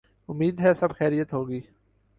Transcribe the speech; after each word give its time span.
امید 0.29 0.59
ہے 0.59 0.73
سب 0.73 0.91
خیریت 0.97 1.33
ہو 1.33 1.47
گی۔ 1.49 1.61